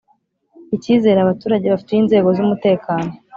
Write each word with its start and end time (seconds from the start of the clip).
Icyizere 0.75 1.19
abaturage 1.21 1.65
bafitiye 1.67 1.99
inzego 2.01 2.27
z’umutekano 2.37 3.09